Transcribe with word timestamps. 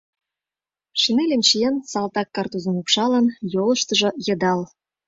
Шинельым 1.01 1.41
чиен, 1.47 1.75
салтак 1.91 2.27
картузым 2.35 2.75
упшалын, 2.81 3.25
йолыштыжо 3.53 4.09
йыдал. 4.25 4.61